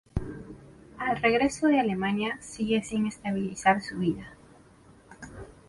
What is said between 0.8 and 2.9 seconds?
Al regreso de Alemania, sigue